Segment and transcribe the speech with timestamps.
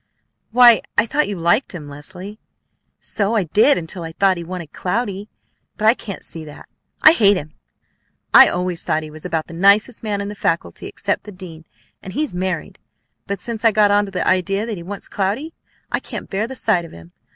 [0.49, 2.39] "Why, I thought you liked him, Leslie!"
[2.99, 5.29] "So I did until I thought he wanted Cloudy,
[5.77, 6.67] but I can't see that!
[7.03, 7.53] I hate him.
[8.33, 11.65] I always thought he was about the nicest man in the faculty except the dean,
[12.01, 12.79] and he's married;
[13.27, 15.53] but since I got onto the idea that he wants Cloudy
[15.91, 17.11] I can't bear the sight of him.